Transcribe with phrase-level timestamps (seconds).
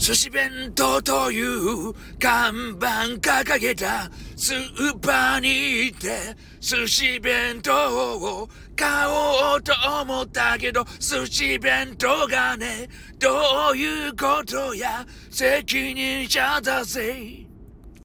[0.00, 13.28] 寿司弁当という看板掲げたスーパーに行って寿司弁当を買おうと思ったけど寿司弁当がねど
[13.74, 17.49] ういうことや責任者だぜ。